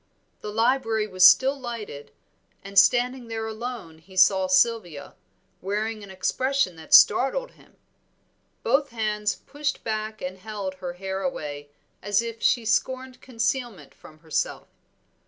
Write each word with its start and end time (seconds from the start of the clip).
The 0.39 0.49
library 0.51 1.05
was 1.05 1.29
still 1.29 1.59
lighted, 1.59 2.09
and 2.63 2.79
standing 2.79 3.27
there 3.27 3.45
alone 3.45 3.99
he 3.99 4.17
saw 4.17 4.47
Sylvia, 4.47 5.13
wearing 5.61 6.03
an 6.03 6.09
expression 6.09 6.75
that 6.77 6.91
startled 6.95 7.51
him. 7.51 7.75
Both 8.63 8.89
hands 8.89 9.35
pushed 9.35 9.83
back 9.83 10.19
and 10.19 10.39
held 10.39 10.73
her 10.81 10.93
hair 10.93 11.21
away 11.21 11.69
as 12.01 12.23
if 12.23 12.41
she 12.41 12.65
scorned 12.65 13.21
concealment 13.21 13.93
from 13.93 14.17
herself. 14.21 14.69